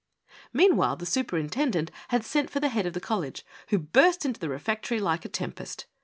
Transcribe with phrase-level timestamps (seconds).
[0.51, 4.49] Meanwhile the superintendent had sent for the head of the college, who burst into the
[4.49, 5.85] refectory like a tem pest.